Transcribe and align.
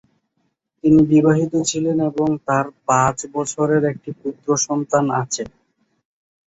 তিনি 0.83 1.01
বিবাহিত 1.11 1.53
ছিলেন 1.69 1.97
এবং 2.09 2.27
তাঁর 2.47 2.65
পাঁচ 2.87 3.17
বছরের 3.33 3.83
একটি 3.91 4.09
পুত্রসন্তান 4.21 5.05
আছে। 5.21 5.43